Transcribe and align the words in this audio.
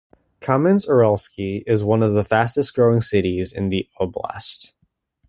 Kamensk-Uralsky 0.39 1.63
is 1.67 1.83
one 1.83 2.01
of 2.01 2.15
the 2.15 2.23
fastest-growing 2.23 3.01
cities 3.01 3.53
in 3.53 3.69
the 3.69 3.87
oblast. 3.99 4.73